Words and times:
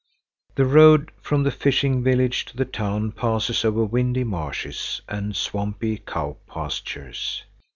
The 0.55 0.65
road 0.65 1.11
from 1.21 1.43
the 1.43 1.51
fishing 1.51 2.01
village 2.03 2.45
to 2.45 2.57
the 2.57 2.65
town 2.65 3.11
passes 3.11 3.63
over 3.63 3.85
windy 3.85 4.23
marshes 4.23 5.03
and 5.07 5.35
swampy 5.35 5.99
cow 5.99 6.37
pastures. 6.47 7.43